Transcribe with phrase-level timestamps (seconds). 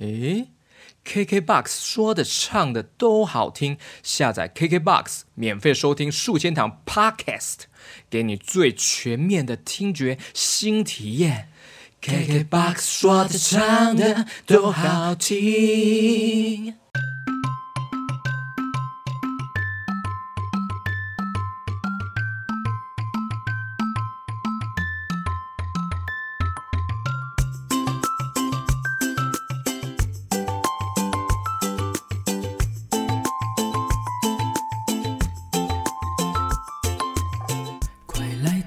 [0.00, 0.48] 诶
[1.04, 7.64] ，KKBOX 说的唱的都好听，下载 KKBOX 免费收听数千堂 Podcast，
[8.08, 11.50] 给你最全面的听觉新体验。
[12.00, 16.79] KKBOX 说的唱的都好听。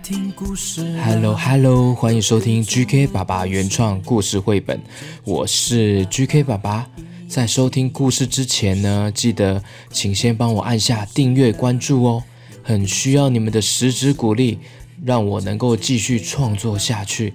[0.05, 4.81] Hello Hello，欢迎收听 GK 爸爸原创故事绘本，
[5.23, 6.89] 我是 GK 爸爸。
[7.29, 12.23] 在收听故事之前呢，记得请先帮我按下订阅关注哦，
[12.61, 14.59] 很需要你们的实质鼓励，
[15.05, 17.33] 让我能够继续创作下去。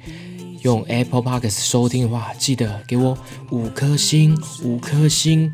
[0.63, 3.17] 用 Apple Podcast 收听的话，记得给我
[3.51, 5.51] 五颗星，五颗星，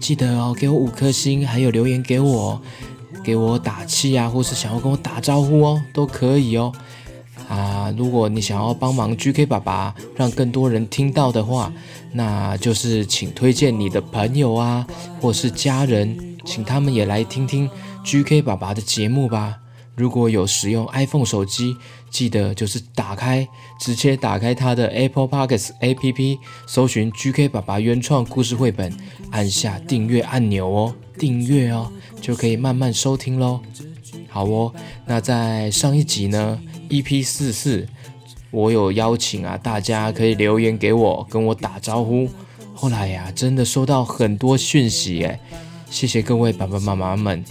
[0.00, 2.62] 记得哦，给我五颗星，还有留言给我，
[3.22, 6.72] 给我打气啊，或是想要跟我打招呼哦，都可以哦。
[7.48, 11.72] 啊，如果你想要帮忙 GK 爸爸，让更多人听到的话，
[12.12, 14.86] 那就是请推荐你的朋友啊，
[15.20, 17.68] 或是家人，请他们也来听听
[18.02, 19.58] GK 爸爸的节目吧。
[19.94, 21.76] 如果有使用 iPhone 手机，
[22.10, 23.46] 记得就是打开，
[23.78, 28.92] 直接打开他的 Apple Podcasts APP，搜寻 GK 爸爸原创故事绘本，
[29.30, 31.92] 按下订阅按钮哦，订阅哦，
[32.24, 33.60] 就可以慢慢收听喽。
[34.30, 34.72] 好哦，
[35.04, 36.58] 那在上一集呢
[36.88, 37.86] ，EP 四四，
[38.50, 42.26] 我有邀请啊，大家可以留言给我，跟我打招呼。
[42.74, 45.38] 后来呀、真的收到很多讯息，哎，
[45.90, 47.44] 谢谢各位爸爸妈妈们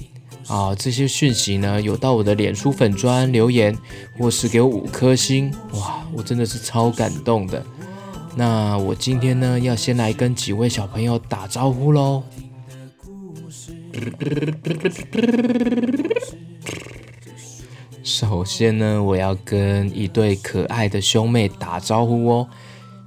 [0.48, 0.74] 啊！
[0.74, 3.78] 这些讯息呢，有到我的脸书粉砖留言，
[4.18, 7.64] 或是给我五颗星，哇，我真的是超感动的。
[8.36, 12.24] 那我今天呢，要先来跟几位小朋友打招呼喽。
[18.04, 22.48] 首先呢，我要跟一对可爱的兄妹打招呼哦，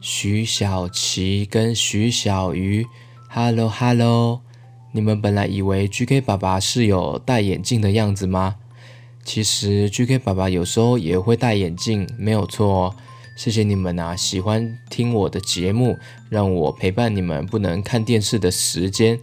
[0.00, 2.86] 徐小琪跟徐小鱼
[3.28, 4.40] ，Hello Hello，
[4.92, 8.56] 你们本来以为 GK 爸爸是有戴眼镜的样子吗？
[9.24, 12.94] 其实 GK 爸爸有时候也会戴眼镜，没有错哦。
[13.36, 15.98] 谢谢你们啊，喜欢听我的节目，
[16.30, 19.18] 让我陪伴你们不能看电视的时间。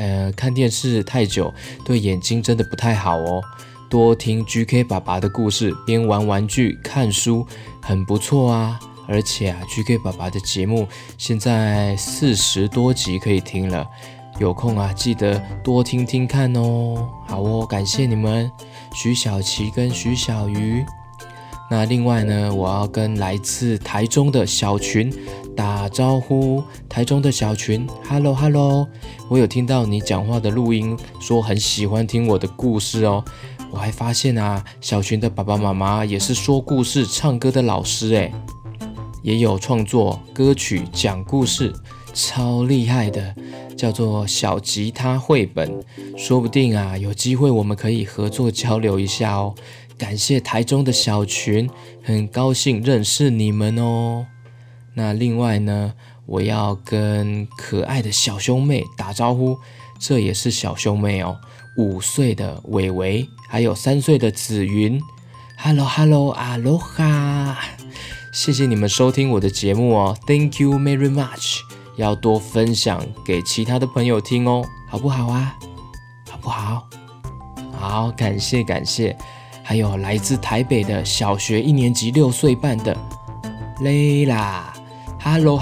[0.00, 1.52] 呃，看电视太久
[1.84, 3.42] 对眼睛真的不太好哦。
[3.90, 7.46] 多听 GK 爸爸的故事，边玩玩具、看书，
[7.82, 8.80] 很不错啊！
[9.06, 13.86] 而且啊，GK 爸爸的节目现在四十多集可以听了，
[14.38, 17.06] 有空啊记得多听听看哦。
[17.26, 18.50] 好哦，感谢你们，
[18.94, 20.82] 徐小琪跟徐小鱼。
[21.68, 25.12] 那另外呢，我要跟来自台中的小群
[25.60, 26.64] 打招呼。
[26.88, 28.88] 台中的小群，Hello Hello，
[29.28, 33.22] 我有听到你讲话的录音，说很喜欢听我的故事哦。
[33.70, 38.32] 我还发现啊，小群的爸爸妈妈也是说故事、唱歌的老师诶，
[39.22, 41.70] 也有创作歌曲、讲故事，
[42.14, 43.34] 超厉害的，
[43.76, 45.84] 叫做小吉他绘本。
[46.16, 49.54] 说不定啊，有机会我们可以合作交流一下哦。
[49.98, 51.68] 感谢台中的小群，
[52.02, 54.24] 很高兴认识你们哦。
[54.94, 55.94] 那另外呢，
[56.26, 59.58] 我要跟可爱的小兄妹打招呼，
[59.98, 61.38] 这也是小兄妹哦。
[61.76, 65.00] 五岁的伟伟，还有三岁的紫云
[65.56, 67.54] ，Hello Hello Aloha，
[68.32, 71.60] 谢谢你们收听我的节目哦，Thank you very much，
[71.96, 75.56] 要多分享给其他的朋友听哦，好不好啊？
[76.28, 76.86] 好不好？
[77.72, 79.16] 好，感谢感谢，
[79.62, 82.94] 还有来自台北的小学一年级六岁半的
[83.80, 84.74] lay 啦
[85.22, 85.58] Hello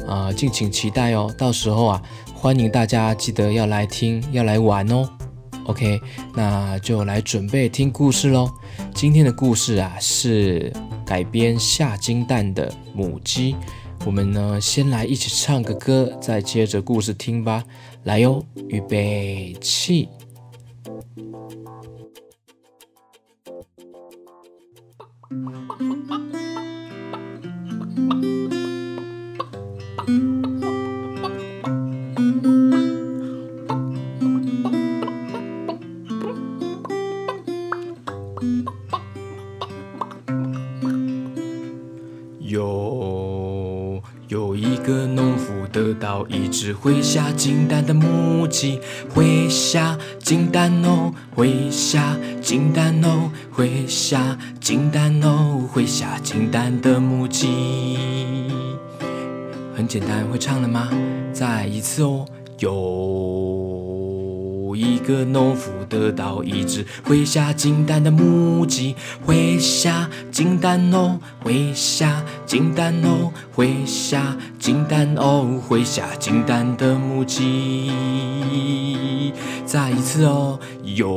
[0.07, 1.31] 啊，敬请期待哦。
[1.37, 2.01] 到时候啊，
[2.33, 5.07] 欢迎大家记得要来听，要来玩哦。
[5.65, 6.01] OK，
[6.33, 8.49] 那就来准备听故事喽。
[8.95, 10.73] 今天的故事啊是
[11.09, 13.55] 改编下金蛋的母鸡。
[14.05, 17.63] 我们呢，先来一起唱个歌，再接着故事听吧。
[18.03, 20.07] 来哟，预备起。
[46.27, 48.79] 一只会下金蛋的母鸡，
[49.13, 57.97] 会下金蛋哦，会下金蛋哦，会下金蛋哦，会下金蛋的母鸡。
[59.75, 60.89] 很简单，会唱了吗？
[61.31, 62.25] 再一次哦，
[62.59, 63.48] 有。
[65.09, 68.95] 个农夫得到一只会下金蛋的母鸡，
[69.25, 77.89] 会下金蛋哦，会下金蛋哦，会下金蛋哦，会下金蛋的母鸡。
[79.65, 81.07] 再一次哦，有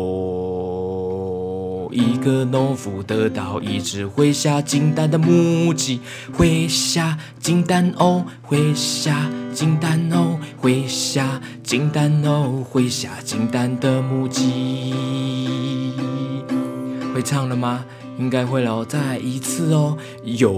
[1.93, 6.01] 一个农夫得到一只会下金蛋的母鸡，
[6.33, 9.31] 会下金蛋哦，会下。
[9.53, 14.95] 金蛋哦，会下金蛋哦，会下金蛋的母鸡，
[17.15, 17.85] 会唱了吗？
[18.19, 19.99] 应该会了，再一次哦。
[20.25, 20.51] 有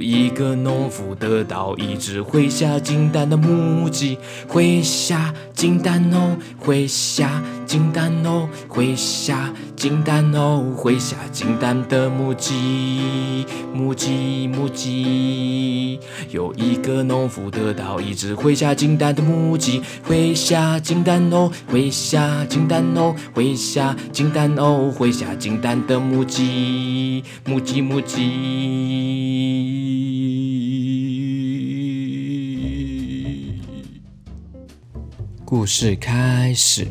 [0.00, 15.98] 一个农夫得到一只会下金蛋的母鸡，会下金蛋哦，会下金蛋哦，会下金蛋哦，会下金蛋的母鸡，母鸡母鸡。
[16.30, 29.87] 有一个农夫得到一只会下金蛋的母鸡，会下金蛋哦，会下金蛋哦，会下金蛋哦，会下金蛋的母鸡，母鸡母鸡。
[35.50, 36.86] 故事开始。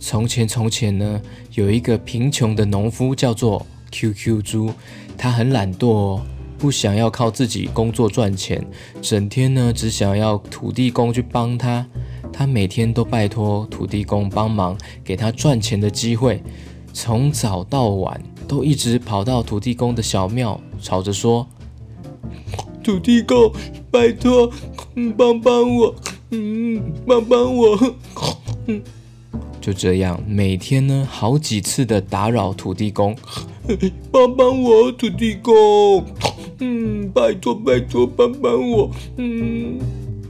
[0.00, 1.22] 从前，从前呢，
[1.54, 4.72] 有一个贫穷的农夫，叫做 QQ 猪。
[5.16, 6.26] 他很懒惰哦，
[6.58, 8.66] 不想要靠自己工作赚钱，
[9.00, 11.86] 整天呢只想要土地公去帮他。
[12.32, 16.42] 他每天都拜托土地公帮忙，给他赚钱的机会。
[16.92, 21.46] 从早到晚，都一直跑到土地公的小庙，吵着说
[22.82, 23.52] ：“土地公，
[23.88, 24.50] 拜托，
[25.16, 25.94] 帮帮我，
[26.30, 27.78] 嗯，帮帮我。”
[29.60, 33.14] 就这样，每天呢，好几次的打扰土地公，
[34.10, 36.04] 帮帮我，土地公，
[36.60, 39.78] 嗯，拜托拜托，帮帮我，嗯。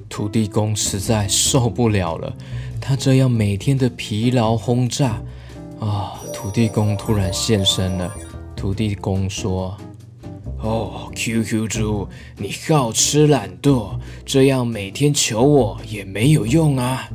[0.08, 2.34] 土地公实在受不了了，
[2.80, 5.22] 他这样每天的疲劳轰炸，
[5.78, 8.12] 啊，土地公突然现身了。
[8.56, 9.76] 土地公说
[10.60, 17.08] ：“哦，QQ 猪，你好吃懒惰，这样每天求我也没有用啊。”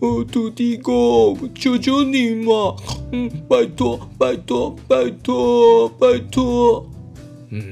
[0.00, 2.74] 哦，土地公，求求你嘛，
[3.12, 6.84] 嗯，拜托，拜托，拜托，拜托，
[7.50, 7.62] 嗯，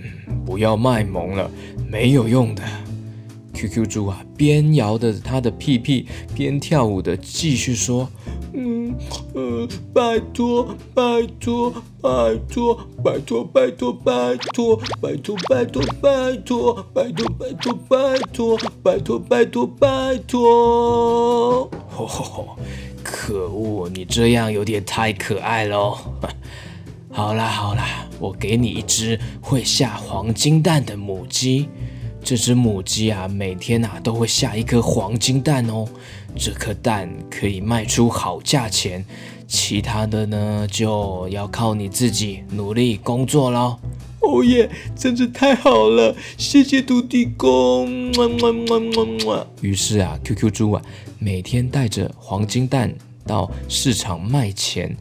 [0.47, 1.51] 不要卖萌了，
[1.91, 2.63] 没有用的。
[3.53, 8.09] QQ 猪啊，边摇着他的屁屁，边跳舞的继续说。
[9.35, 21.71] 呃，拜托，拜托，拜托，拜托，拜托，拜托，拜托，拜托，拜托，拜托，拜托，拜托，拜托，拜托，拜托。
[21.89, 22.57] 吼吼吼！
[23.03, 25.99] 可恶，你这样有点太可爱喽。
[27.13, 31.69] 好啦好啦，我给你一只会下黄金蛋的母鸡。
[32.23, 35.87] 这只母鸡啊，每天啊都会下一颗黄金蛋哦。
[36.37, 39.05] 这颗蛋可以卖出好价钱，
[39.47, 43.79] 其他的呢就要靠你自己努力工作喽。
[44.21, 47.89] 哦耶，真是太好了，谢谢土地公。
[48.13, 50.83] 么么么么么于是啊，QQ 猪啊，
[51.19, 52.95] 每天带着黄金蛋
[53.27, 54.95] 到市场卖钱，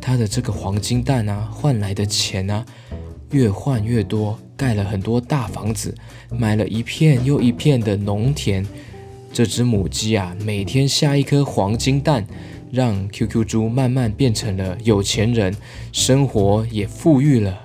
[0.00, 2.64] 他的这个黄金蛋啊，换来的钱啊，
[3.30, 5.94] 越换越多，盖了很多大房子，
[6.30, 8.66] 买了一片又一片的农田。
[9.32, 12.26] 这只母鸡啊，每天下一颗黄金蛋，
[12.70, 15.54] 让 QQ 猪慢慢变成了有钱人，
[15.90, 17.58] 生活也富裕了。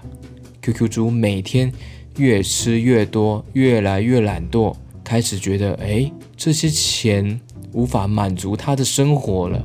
[0.62, 1.72] QQ 猪每天
[2.16, 7.40] 越吃越多，越来越懒惰，开始觉得，哎，这些钱
[7.74, 9.62] 无法满足他的生活了。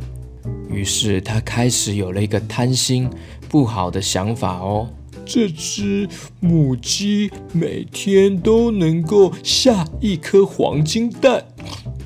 [0.69, 3.09] 于是他开始有了一个贪心
[3.49, 4.89] 不好的想法哦。
[5.25, 6.09] 这只
[6.41, 11.45] 母鸡每天都能够下一颗黄金蛋，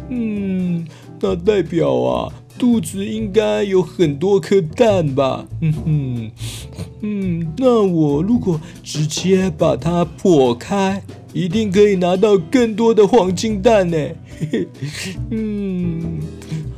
[0.08, 0.86] 嗯，
[1.20, 5.46] 那代表啊，肚子应该有很多颗蛋吧？
[5.60, 6.30] 嗯哼，
[7.02, 13.96] 嗯，那我如果直接把它剖开，一定可以拿到更多的黄金蛋呢。
[14.50, 16.20] 嘿嘿，嗯，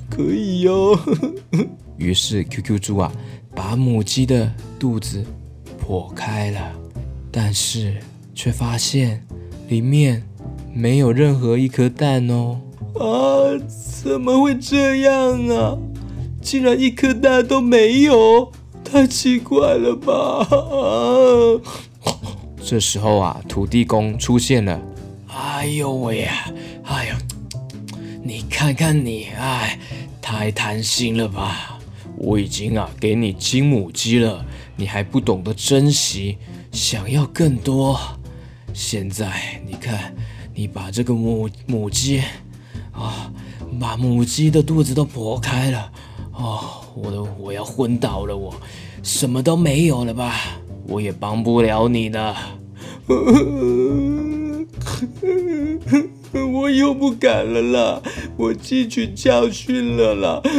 [0.08, 0.98] 可以哟。
[1.96, 3.12] 于是 QQ 猪啊，
[3.54, 5.24] 把母鸡的肚子。
[5.80, 6.60] 破开了，
[7.32, 7.94] 但是
[8.34, 9.24] 却发现
[9.68, 10.22] 里面
[10.74, 12.60] 没有任何一颗蛋哦！
[12.98, 13.58] 啊，
[14.02, 15.78] 怎么会这样啊？
[16.40, 18.52] 竟然一颗蛋都没有，
[18.84, 20.46] 太奇怪了吧！
[20.50, 21.60] 啊！
[22.64, 24.80] 这时候啊，土地公出现了。
[25.28, 26.50] 哎呦喂呀！
[26.84, 27.14] 哎呦，
[28.22, 29.78] 你看看你，哎，
[30.20, 31.78] 太贪心了吧！
[32.16, 34.44] 我已经啊给你金母鸡了。
[34.76, 36.38] 你还不懂得珍惜，
[36.72, 37.98] 想要更多。
[38.72, 40.14] 现在你看，
[40.54, 42.22] 你把这个母母鸡，
[42.98, 43.32] 啊，
[43.78, 45.92] 把母鸡的肚子都剖开了，
[46.32, 48.52] 哦，我都我要昏倒了，我
[49.02, 50.34] 什么都没有了吧？
[50.86, 52.34] 我也帮不了你的。
[56.52, 58.02] 我又不敢了啦，
[58.36, 60.42] 我汲取教训了啦。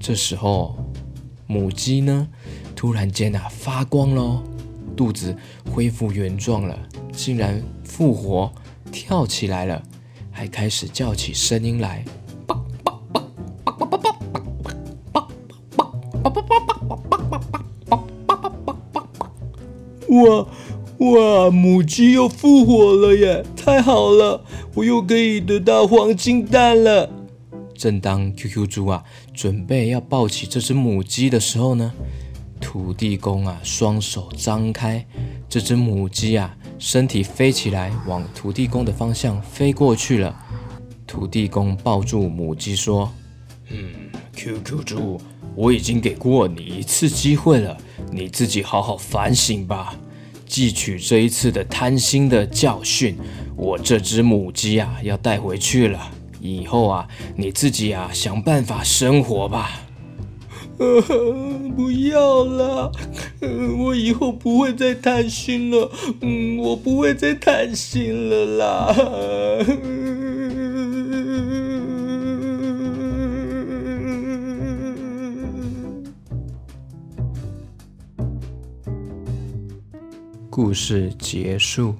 [0.00, 0.76] 这时候，
[1.46, 2.28] 母鸡呢，
[2.74, 4.42] 突然间啊发光喽，
[4.96, 5.36] 肚子
[5.70, 6.78] 恢复原状了，
[7.12, 8.52] 竟然复活，
[8.92, 9.82] 跳起来了，
[10.30, 12.04] 还开始叫起声音来。
[20.08, 20.46] 哇
[20.98, 23.44] 哇，母鸡又复活了耶！
[23.54, 24.42] 太好了，
[24.74, 27.10] 我又可以得到黄金蛋了。
[27.74, 31.92] 正当 QQ 猪啊准备要抱起这只母鸡的时候呢，
[32.60, 35.06] 土地公啊双手张开，
[35.48, 40.36] 这只母鸡啊身体飞起来，往土地公的方向飞过去了。
[41.06, 43.10] 土地公抱住母鸡说
[43.70, 45.20] ：“嗯，QQ 猪，
[45.54, 47.76] 我已经给过你一次机会了，
[48.10, 49.94] 你自己好好反省吧，
[50.48, 53.16] 汲取这一次的贪心的教训。
[53.56, 59.85] 我这只母鸡啊要带回去了。”以后啊，你自己啊想办法生活吧。
[60.78, 61.00] 呃，
[61.76, 62.92] 不要了，
[63.78, 65.90] 我以后不会再贪心了。
[66.20, 68.94] 嗯，我不会再贪心了啦。
[80.50, 81.94] 故事结束。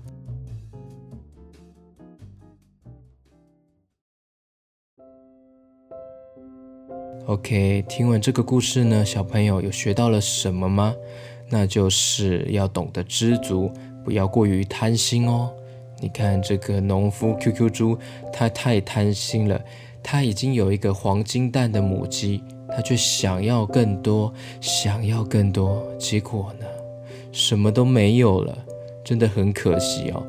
[7.27, 10.95] OK，听完这个故事呢，小朋友有学到了什么吗？
[11.49, 13.69] 那就是要懂得知足，
[14.05, 15.51] 不要过于贪心哦。
[16.01, 17.99] 你看这个农夫 QQ 猪，
[18.33, 19.61] 他太贪心了，
[20.05, 26.67] 他已经有一个黄金蛋的母鸡，他却想要更多，想要更多，结果呢，
[27.33, 28.57] 什么都没有了，
[29.03, 30.25] 真的很可惜哦。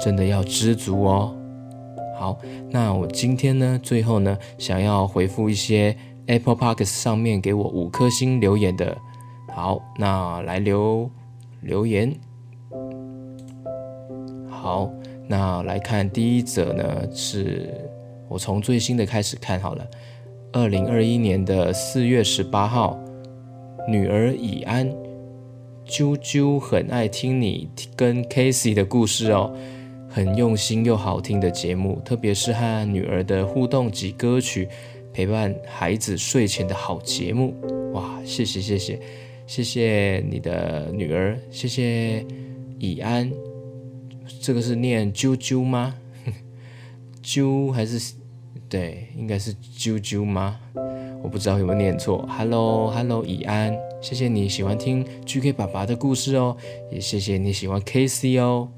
[0.00, 1.36] 真的要知足哦。
[2.18, 2.38] 好，
[2.70, 5.94] 那我今天呢，最后呢，想要回复一些。
[6.28, 8.96] Apple Podcast 上面给我五颗星留言的，
[9.48, 11.10] 好，那来留
[11.62, 12.14] 留言。
[14.46, 14.92] 好，
[15.26, 17.90] 那来看第一则呢，是
[18.28, 19.86] 我从最新的开始看好了。
[20.52, 22.98] 二零二一年的四月十八号，
[23.88, 24.86] 女儿以安，
[25.86, 29.50] 啾啾很爱听你跟 Casey 的故事哦，
[30.10, 34.68] 很用心又好听的节目，特别是和女儿的互动及歌曲。
[35.12, 37.54] 陪伴孩子睡前的好节目，
[37.92, 38.20] 哇！
[38.24, 39.00] 谢谢谢谢
[39.46, 42.24] 谢谢你的女儿，谢谢
[42.78, 43.30] 以安，
[44.40, 45.94] 这个是念啾啾吗？
[47.22, 48.14] 啾还是
[48.68, 50.60] 对，应该是啾啾吗？
[51.22, 52.28] 我不知道有没有念错。
[52.28, 56.56] Hello Hello，以安，谢谢你喜欢听 GK 爸爸的故事哦，
[56.92, 58.68] 也谢谢你喜欢 KC 哦。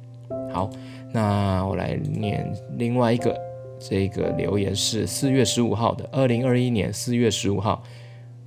[0.53, 0.71] 好，
[1.13, 3.50] 那我来念另外一个。
[3.81, 7.83] 这个留言是四月十五号的，二零二一年四月十五号，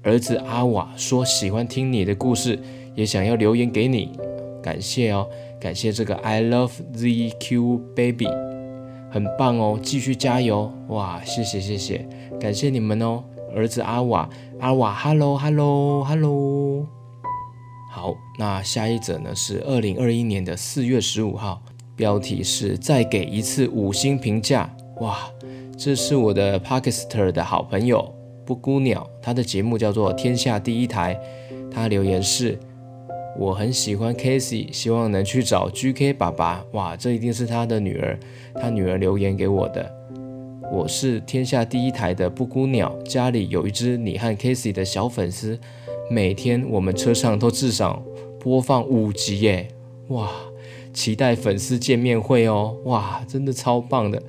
[0.04, 2.60] 儿子阿瓦说喜欢听你的故事，
[2.94, 4.12] 也想要留言给你，
[4.62, 5.28] 感谢哦，
[5.60, 8.28] 感谢这个 I love ZQ baby，
[9.10, 12.08] 很棒哦，继续加油，哇，谢谢谢谢，
[12.40, 13.24] 感谢你们哦，
[13.56, 16.86] 儿子阿瓦，阿瓦，hello hello hello，
[17.92, 21.60] 好，那下一则呢是二零二一年的四月十五号。
[21.96, 24.68] 标题是再给一次五星评价。
[25.02, 25.32] 哇，
[25.78, 28.14] 这是我的 Podcaster 的好朋友
[28.46, 31.20] 布谷鸟，他的节目叫做天下第一台。
[31.72, 32.58] 他留言是。
[33.36, 36.64] 我很喜欢 Casey，希望能去找 GK 爸爸。
[36.74, 38.16] 哇，这一定是他的女儿，
[38.54, 39.92] 他女儿留言给我的。
[40.72, 45.60] 我是天下第一台的布谷鸟，家里有一只你和 Casey 的小粉丝，
[46.12, 48.04] 每天我们车上都至少
[48.40, 49.68] 播放五集耶。
[50.10, 50.30] 哇，
[50.94, 52.78] 期待粉丝见面会哦。
[52.86, 54.22] 哇，真的超棒的，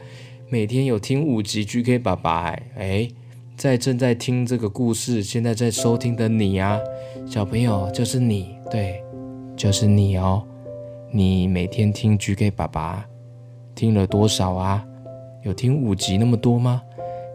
[0.55, 3.09] 每天有听五集 GK 爸爸哎，
[3.57, 6.79] 在正在听这个故事，现在在收听的你、啊，
[7.27, 8.55] 小朋友就是你。
[8.71, 9.03] 对，
[9.57, 10.45] 就是你哦。
[11.11, 13.05] 你每天听 GK 爸爸
[13.75, 14.87] 听了多少啊？
[15.43, 16.81] 有听五集那么多吗？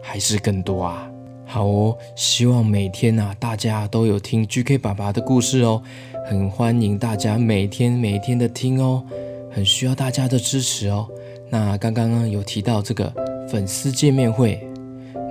[0.00, 1.06] 还是更多啊？
[1.44, 5.82] 好哦，希望每天、啊，大家都有听 GK 爸爸的故事哦。
[6.24, 9.04] 很欢迎大家每天每天的听哦，
[9.50, 11.06] 很需要大家的支持哦。
[11.50, 13.12] 那刚刚呢有提到这个
[13.48, 14.64] 粉丝见面会，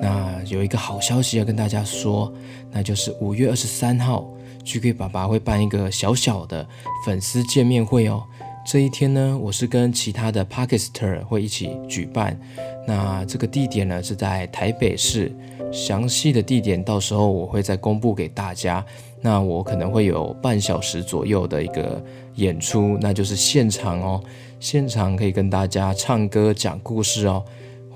[0.02, 2.32] 那有一个好消息要跟大家说，
[2.72, 4.30] 那就是五月二十三号。
[4.66, 6.68] GK 爸爸会办一个小小的
[7.06, 8.22] 粉丝见面会哦。
[8.66, 12.40] 这一天呢，我是跟其他的 Pakister 会一起举办。
[12.86, 15.32] 那这个地点呢是在台北市，
[15.72, 18.86] 详细的地点到时候我会再公布给大家。
[19.22, 22.04] 那我可能会有半小时左右的一个
[22.36, 24.24] 演出，那就是现场哦，
[24.60, 27.44] 现场可以跟大家唱歌讲故事哦，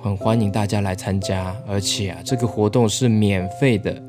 [0.02, 1.56] 很欢迎大家来参加。
[1.68, 4.02] 而且啊，这个活动是免费的。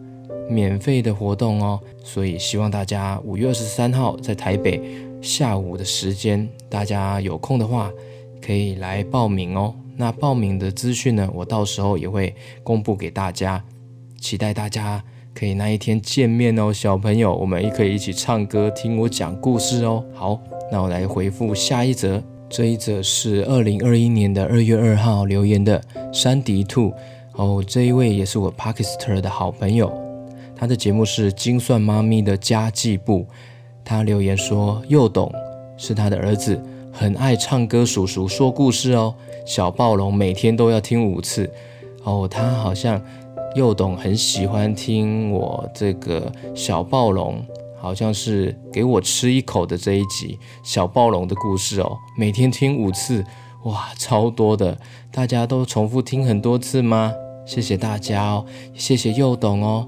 [0.48, 4.78] 免费的活动哦，所以希望大家五月二十三号在台北
[5.22, 7.90] 下午的时间，大家有空的话
[8.40, 9.74] 可以来报名哦。
[9.96, 13.64] 那报名的资讯呢，我到时候也会公布给大家，
[14.20, 15.02] 期待大家
[15.34, 20.04] 可以那一天见面哦，小朋友，我们也可以一起唱歌，听我讲故事哦。
[20.12, 20.38] 好，
[20.70, 25.82] 那我来回复下一则，这一则是二零二一年的二月二号留言的
[26.12, 26.92] 山迪兔。
[27.32, 29.92] 哦，这一位也是我 Pakistan 的好朋友。
[30.54, 33.26] 他的节目是精算妈咪的家计簿，
[33.84, 35.32] 他留言说又懂
[35.76, 39.12] 是他的儿子，很爱唱歌，叔叔说故事哦，
[39.44, 41.50] 小暴龙每天都要听五次。
[42.04, 43.02] 哦，他好像
[43.56, 47.44] 又懂很喜欢听我这个小暴龙，
[47.84, 53.22] 好像是给我吃一口的这一集小暴龙的故事哦，每天听五次，
[53.64, 54.78] 哇，超多的，
[55.12, 57.12] 大家都重复听很多次吗？
[57.44, 59.86] 谢谢大家哦，谢谢幼董哦。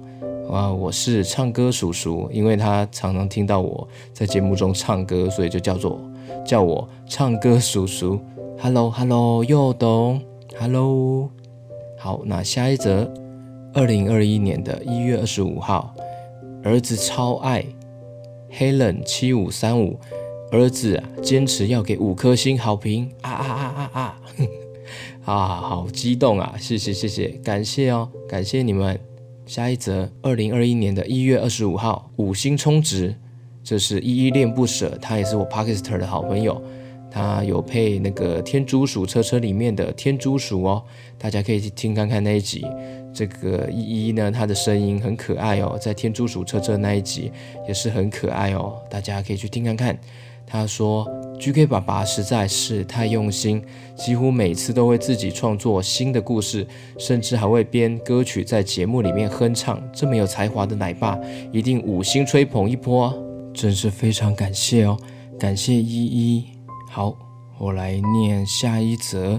[0.50, 5.98] 啊，我是唱歌叔叔，因为他常常听到我在节目中唱歌，所以就叫做
[6.44, 8.20] 叫我唱歌叔叔。
[8.60, 10.20] Hello，Hello，又懂
[10.60, 11.30] ，Hello。
[11.98, 13.10] 好，那下一则，
[13.72, 15.94] 二零二一年的一月二十五号，
[16.62, 17.64] 儿子超爱
[18.52, 19.98] Helen 七五三五，
[20.50, 24.20] 儿子啊坚持要给五颗星好评啊啊啊啊啊！
[25.24, 26.54] 啊，好激动啊！
[26.58, 28.98] 谢谢谢谢，感谢哦，感谢你们。
[29.44, 33.14] 下一则，二零二一年的一月二十五号，五星充值，
[33.62, 36.60] 这是依依恋不舍，他也是我 Pakistan 的好朋友，
[37.16, 40.84] 他有配那个天竺鼠车车里面的天竺鼠哦，
[41.16, 42.62] 大家可以去听看看那一集，
[43.10, 47.32] 这个依依呢，他的声音很可爱哦，在天竺鼠车车那一集
[47.66, 49.98] 也是很可爱哦，大家可以去听看看。
[50.46, 51.06] 他说
[51.40, 53.64] ：“GK 爸爸实在是太用心，
[53.96, 56.66] 几乎每次都会自己创作新的故事，
[56.98, 59.82] 甚至还会编歌曲在节目里面哼唱。
[59.90, 61.18] 这么有才华的奶爸，
[61.50, 63.10] 一定五星吹捧一波，
[63.54, 64.98] 真是非常感谢哦！
[65.38, 66.55] 感谢依依。
[66.96, 67.14] 好，
[67.58, 69.38] 我来念下一则。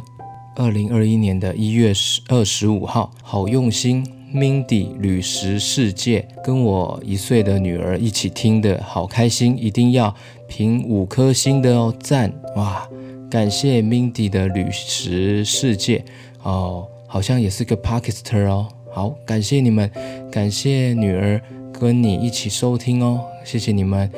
[0.57, 10.15] 二零二一年的一月十二十五号，好用心。” Mindy 旅食世界，跟我一岁的女儿一起听的，好开心，一定要
[10.47, 12.87] 评五颗星的哦，赞哇！
[13.27, 16.05] 感谢 Mindy 的旅食世界
[16.43, 19.89] 哦，好像也是个 Podcaster 哦，好，感谢你们，
[20.31, 21.41] 感谢女儿
[21.73, 24.11] 跟你一起收听哦，谢谢你们。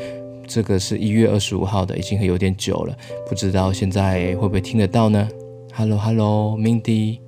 [0.50, 5.30] 这个是一月二十五号的，已经有点久了，不知道现在会不会听得到呢
[5.76, 7.20] ？Hello Hello，Mindy。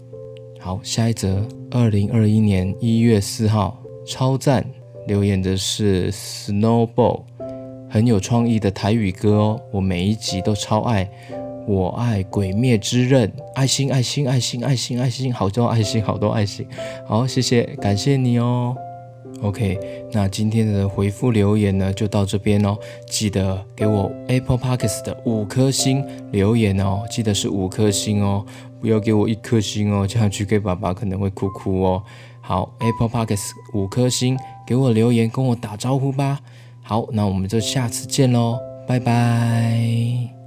[0.59, 4.65] 好，下一则，二零二一年一月四号，超赞
[5.05, 7.21] 留言的是 Snowball，
[7.87, 11.07] 很有创意的台语歌哦，我每一集都超爱，
[11.67, 16.67] 我爱鬼灭之刃，爱心爱心爱心爱心爱心，好多爱心好多爱心，
[17.07, 18.75] 好，谢谢，感谢你哦。
[19.41, 19.79] OK，
[20.11, 22.77] 那今天的回复留言呢，就到这边哦，
[23.09, 28.45] 记得给我 Apple Podcast 的五颗星留言哦，记得是五颗星哦。
[28.79, 32.03] 不要给我一颗星哦，这样去给爸爸可能会哭哭哦。
[32.39, 36.39] 好，Apple Podcast 五颗星，给我留言，跟我打招呼吧。
[36.81, 40.40] 好，那我们就下次见喽，拜拜。